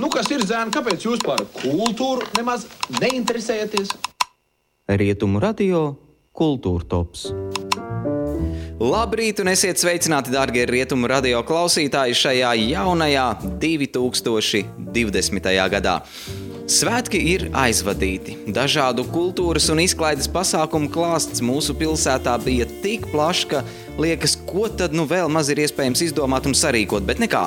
[0.00, 2.64] Nu, kas ir zēni, kāpēc jūs par kultūru nemaz
[3.02, 3.90] neinteresējaties?
[4.88, 5.82] Rietumu radio
[6.32, 7.26] Kultūra Tops.
[8.80, 13.26] Labrīt, un esiet sveicināti, darbie rietumu radio klausītāji, šajā jaunajā
[13.60, 15.52] 2020.
[15.76, 16.00] gadā.
[16.70, 18.36] Svētki ir aizvadīti.
[18.54, 23.62] Dažādu kultūras un izklaides pasākumu klāsts mūsu pilsētā bija tik plašs, ka
[23.98, 27.02] liekas, ko tad nu vēl maz ir iespējams izdomāt un sarīkot.
[27.08, 27.40] Bet nekā,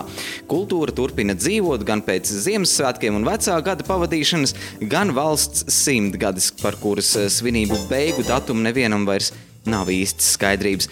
[0.51, 4.57] kultūra turpina dzīvot gan pēc Ziemassvētkiem un vecā gada pavadīšanas,
[4.91, 9.31] gan valsts simtgades, par kuras svinību beigu datumu nevienam vairs
[9.63, 10.91] nav īstas skaidrības.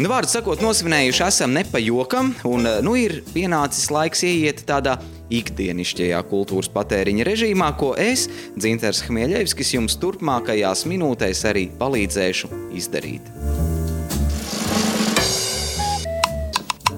[0.00, 4.96] Nu, vārdu sakot, nosvinējuši esam ne pa jokam, un nu ir pienācis laiks ieiet tādā
[5.32, 8.26] ikdienišķajā kultūras patēriņa režīmā, ko es,
[8.56, 13.32] Dzinters Hmieļevskis, jums turpmākajās minūtēs arī palīdzēšu izdarīt.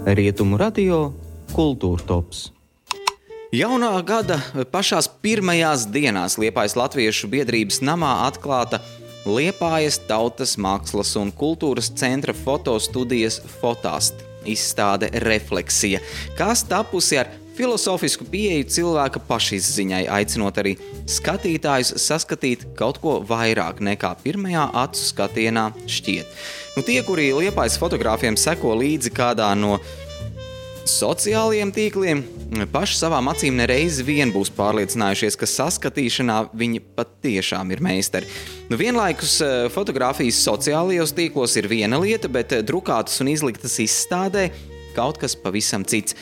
[0.09, 1.11] Rietumu radio
[1.53, 2.47] Kultūra Tops.
[3.53, 4.37] Jaunā gada
[4.73, 8.83] pašās pirmajās dienās Liepājas Latviešu biedrības namā atklāta
[9.25, 16.01] Liepājas Tautas Mākslas un kultūras centra fotostudijas Fotast izstāde Refleksija,
[16.39, 20.77] kas tapusi ar filozofisku pieeju cilvēka pašizziņai, aicinot arī
[21.11, 26.37] skatītājus saskatīt kaut ko vairāk nekā pirmajā acu skatienā šķiet.
[26.77, 29.81] Nu, tie, kuri liepais fotogrāfiem seko līdzi kādā no
[30.89, 32.23] sociālajiem tīkliem,
[32.73, 38.31] paši savām acīm nereiz vien būs pārliecinājušies, ka saskatīšanā viņi patiešām ir meistari.
[38.71, 44.49] Nu, vienlaikus eh, fotografijas sociālajos tīklos ir viena lieta, bet eh, drukātas un izliktas izstādē
[44.99, 46.17] kaut kas pavisam cits.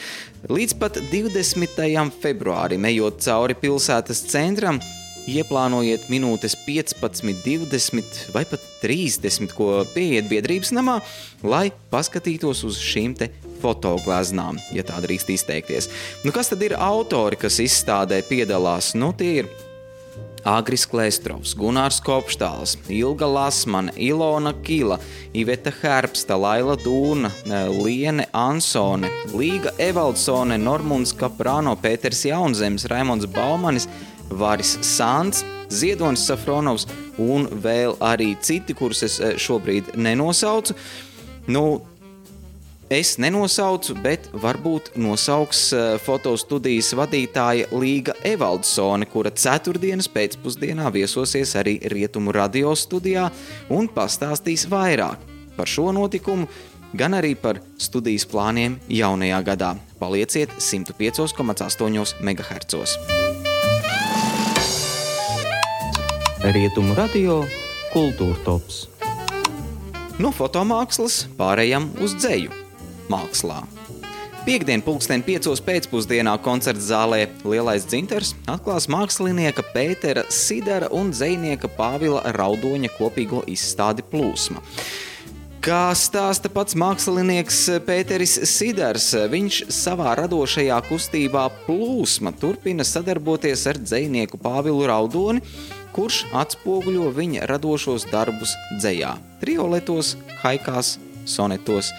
[0.53, 2.21] Līdz pat 20.
[2.21, 4.81] februārim, ejot cauri pilsētas centram,
[5.27, 11.01] ieplānojiet minūtes 15, 20 vai pat 30, ko pieiet biedrības namā,
[11.43, 13.31] lai paskatītos uz šīm te
[13.63, 15.91] fotogleznām, ja tā drīkst izteikties.
[16.23, 18.93] Nu, kas tad ir autori, kas izstādē piedalās?
[18.99, 19.51] Nu, tie ir
[20.47, 25.01] Agris Klēstrovs, Gunārs Kopštāls, Ilga Lasmane, Ilona Kila,
[25.35, 27.33] Iveta Herbsta, Laila Dūna,
[27.75, 33.89] Liene Ansone, Līga Evaldsone, Normunds Kaprāno, Pēters Jaunzems, Raimonds Baumanis,
[34.31, 36.87] Varis Sants, Ziedonis Safronovs
[37.19, 40.77] un vēl arī citi, kurus es eh, šobrīd nenosaucu.
[41.51, 41.67] Nu,
[42.87, 51.81] Es nenosaucu, bet varbūt nosauks eh, fotostudijas vadītāja Līga Evaldsone, kura ceturtdienas pēcpusdienā viesosies arī
[51.91, 53.25] Rietumu radio studijā
[53.75, 55.19] un pastāstīs vairāk
[55.57, 56.47] par šo notikumu,
[56.95, 59.71] gan arī par studijas plāniem jaunajā gadā.
[59.99, 62.95] Palieciet 105,8 MHz.
[66.55, 67.41] Rietumu radio
[67.91, 68.85] Kultūra Tops.
[70.23, 72.66] No fotomākslas pārējām uz dzēju
[73.13, 73.63] mākslā.
[74.47, 75.49] Piektdien, pulksten 5.
[75.67, 84.07] pēcpusdienā koncerta zālē Lielais dzintars atklās mākslinieka Pētera Sidara un zvejnieka Pāvila Raudoņa kopīgo izstādi
[84.07, 84.63] plūsma.
[85.67, 94.39] Kā stāsta pats mākslinieks Pēteris Sidars, viņš savā radošajā kustībā plūsma turpina sadarboties ar dzējnieku
[94.39, 95.43] Pāvilu Raudoni,
[95.97, 101.91] kurš atspoguļo viņa radošos darbus dzējā, trioletos, haikās, sonetos.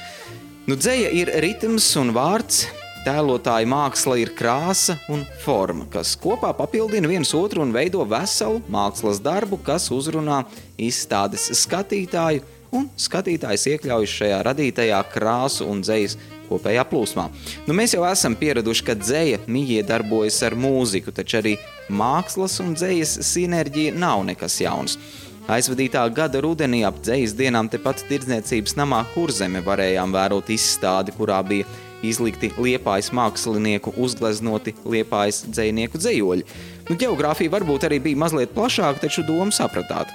[0.68, 2.66] Nu, dzēja ir ritms un vārds,
[3.06, 9.22] tēlotāja māksla ir krāsa un forma, kas kopā papildina viens otru un veido veselu mākslas
[9.24, 10.42] darbu, kas uzrunā
[10.76, 12.44] izstādes skatītāju,
[12.76, 16.18] un skatītājs iekļaujas šajā radītajā krāsu un dzējas
[16.50, 17.30] kopējā plūsmā.
[17.64, 21.56] Nu, mēs jau esam pieraduši, ka dzēja mīļie darbojas ar mūziku, taču arī
[21.88, 25.00] mākslas un dzējas sinerģija nav nekas jauns.
[25.48, 31.64] Aizvadītā gada rudenī ap dzīs dienām tepat tirdzniecības namā Kurzeme varējām vērot izstādi, kurā bija
[32.04, 36.48] izlikti liepājas mākslinieku uzgleznoti liepājas dzējnieku dzējoļi.
[36.90, 40.12] Nu, geogrāfija varbūt arī bija mazliet plašāka, taču domu sapratāt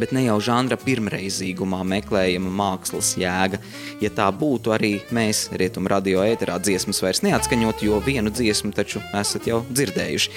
[0.00, 3.60] bet ne jau žanra pirmreizīgumā meklējama mākslas jēga.
[4.02, 9.02] Ja tā būtu, arī mēs rietumu radio ēterā dziesmas vairs neatskaņot, jo vienu dziesmu taču
[9.14, 10.34] esat jau dzirdējuši.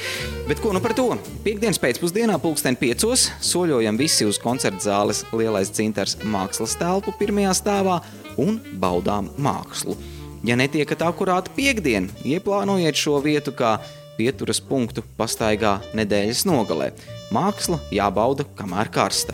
[0.50, 1.10] Bet ko nu par to?
[1.46, 8.02] Piektdienas pēcpusdienā pulksten piecos soļojam visi uz koncerta zāles Lielais cintars mākslas telpu pirmajā stāvā
[8.42, 9.98] un baudām mākslu.
[10.46, 13.78] Ja netiekat akurāti piekdien, ieplānojiet šo vietu kā
[14.18, 16.92] pieturas punktu pastaigā nedēļas nogalē.
[17.28, 19.34] Māksla jābauda, kamēr karsta.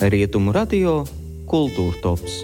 [0.00, 1.02] Rietumu radio
[1.44, 2.38] Kultūra Tops.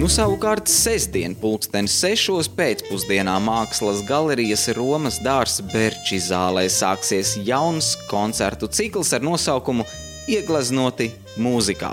[0.00, 2.48] Nu, savukārt, sestdien, pulksten 6.
[2.56, 9.84] pēcpusdienā Mākslas galerijas Romas dārza Berči zālē sāksies jauns koncertu cikls ar nosaukumu
[10.32, 11.92] Ieglaznoti mūzikā.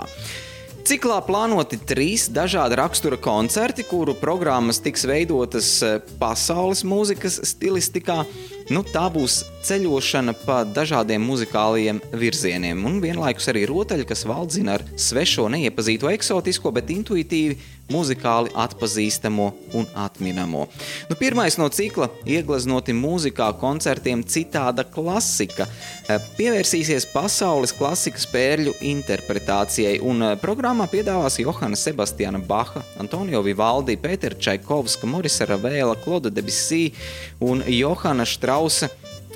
[0.82, 8.24] Ciklā plānoti trīs dažādi rakstura koncerti, kuru programmas tiks veidotas eh, pasaules mūzikas stilistikā.
[8.72, 14.86] Nu, tā būs ceļošana pa dažādiem muzikāliem virzieniem, un vienlaikus arī rotaļa, kas valdzina ar
[14.96, 17.58] svešo, neiepazīto, eksotisko, bet intuitīvi
[17.92, 19.46] muzikāli atpazīstamo
[19.76, 20.64] un atminamo.
[21.10, 25.66] Nu, pirmais no cikla iegleznoti mūzikā koncertiem citāda klasika.
[26.08, 33.98] Eh, pievērsīsies pasaules klasikas pērļu interpretācijai, un eh, programmā piedāvās Johana Sebastiana Baha, Antonio Vivaldi,
[34.00, 36.86] Pētera Čaikovska, Morisa Ravēla, Kloda Debisī
[37.44, 38.61] un Johana Štrausa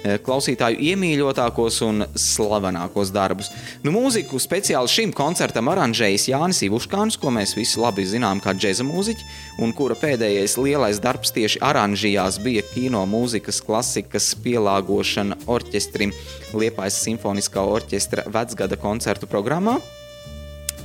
[0.07, 3.49] Eh, klausītāju iemīļotākos un slavenākos darbus.
[3.83, 8.87] Nu, mūziku speciāli šim koncertam aranžējis Jānis Ivuškāns, ko mēs visi labi zinām kā džēza
[8.87, 9.27] mūziķi,
[9.65, 16.15] un kura pēdējais lielais darbs tieši aranžījās bija kino mūzikas klasikas pielāgošana orķestrim
[16.55, 19.81] Liepājas simfoniskā orķestra vecgada koncertu programmā.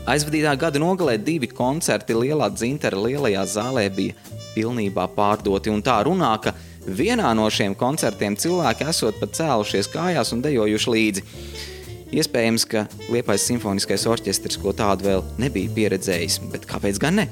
[0.10, 4.18] Aizvadītā gada nogalē divi koncerti Lielā dzintara lielajā zālē bija
[4.56, 10.34] pilnībā pārdoti, un tā runā, ka Vienā no šiem koncertiem cilvēki esot pat cēlušies kājās
[10.34, 11.24] un dejojuši līdzi.
[12.12, 17.28] Iespējams, ka Liepais simfoniskais orķestris ko tādu vēl nebija pieredzējis, bet kāpēc gan ne?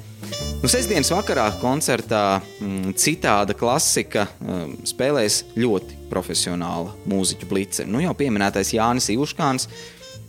[0.61, 7.87] Nu, sestdienas vakarā koncertā m, citāda klasika m, spēlēs ļoti profesionāla mūziķu blice.
[7.89, 9.67] Nu, jau pieminētais Jānis Ivuškāns,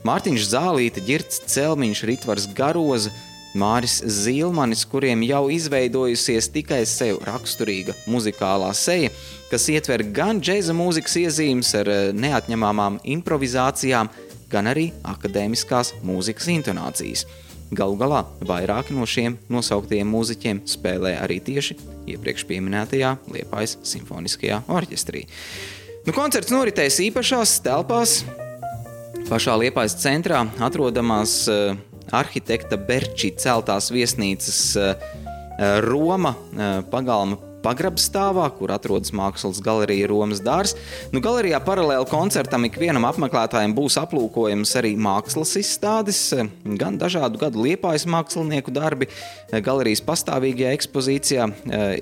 [0.09, 3.13] Mārtiņš Zālīte, Girts Celmiņš, Ritvars Garoza,
[3.59, 9.11] Māris Zilmanis, kuriem jau izveidojusies tikai sev raksturīga muzikālā seja,
[9.51, 14.11] kas ietver gan džēza mūzikas iezīmes ar eh, neatņemamām improvizācijām,
[14.51, 17.27] gan arī akadēmiskās mūzikas intonācijas.
[17.75, 21.77] Galu galā vairāki no šiem nosauktajiem mūziķiem spēlē arī tieši
[22.11, 25.27] iepriekš minētajā Liepājas simfoniskajā orķestrī.
[26.07, 28.21] Nu, koncerts noritēs īpašās telpās.
[29.29, 31.79] Pašā Liepājas centrā atrodamās uh,
[32.17, 35.07] arhitekta Berčī celtās viesnīcas eh,
[35.87, 40.79] Roma eh, pagalma pagrabstāvā, kur atrodas Mākslas galerija Romas dārzs.
[41.13, 46.49] Nu, galerijā paralēli koncertam ikvienam apmeklētājam būs aplūkojams arī mākslas izstādes, eh,
[46.81, 49.11] gan dažādu gadu liepājas mākslinieku darbi.
[49.51, 51.49] Galerijas pastāvīgajā ekspozīcijā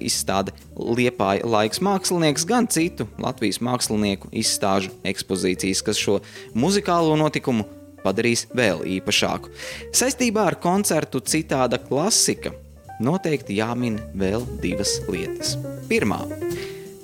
[0.04, 6.20] izstāde Liepāja laiks mākslinieks, gan citu Latvijas mākslinieku izstāžu ekspozīcijas, kas šo
[6.54, 7.66] muzikālo notikumu
[8.08, 9.52] padarīs vēl īpašāku.
[9.92, 12.56] Saistībā ar koncertu citāda klasika
[12.98, 15.54] noteikti jāmin vēl divas lietas.
[15.88, 16.24] Pirmā.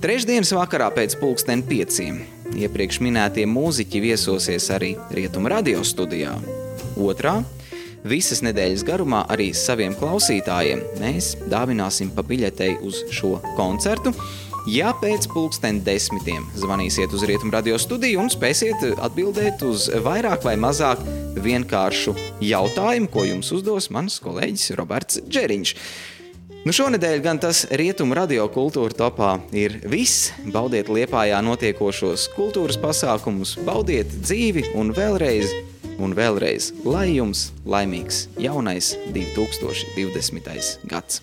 [0.05, 2.25] Trešdienas vakarā pēc pulksten pieciem
[2.55, 6.35] iepriekš minētie mūziķi viesosies arī Rietuma radio studijā.
[7.01, 7.41] Otrā.
[8.05, 14.13] Visas nedēļas garumā arī saviem klausītājiem mēs dāvināsim pa biļetei uz šo koncertu.
[14.65, 20.55] Ja pēc pulksten desmitiem zvanīsiet uz Rietumu radio studiju un spēsiet atbildēt uz vairāk vai
[20.57, 21.03] mazāk
[21.45, 25.75] vienkāršu jautājumu, ko jums uzdos mans kolēģis Roberts Džeriņš.
[26.65, 30.31] Nu šonadēļ gan tas rietumu radio kultūra topā ir viss.
[30.49, 35.53] Baudiet liepājā notiekošos kultūras pasākumus, baudiet dzīvi un vēlreiz,
[36.01, 40.89] un vēlreiz, lai jums laimīgs jaunais 2020.
[40.89, 41.21] gads!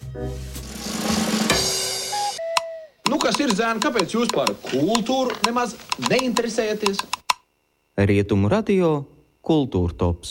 [3.21, 5.75] Kas ir zēni, kāpēc jūs par kultūru nemaz
[6.07, 7.03] neinteresējaties?
[8.01, 8.89] Rietumu radio
[9.45, 10.29] Kultūra tops.